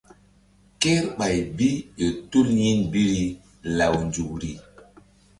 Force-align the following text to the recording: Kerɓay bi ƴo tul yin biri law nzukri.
Kerɓay 0.81 1.37
bi 1.55 1.69
ƴo 1.97 2.07
tul 2.29 2.47
yin 2.59 2.79
biri 2.91 3.23
law 3.77 3.95
nzukri. 4.07 4.51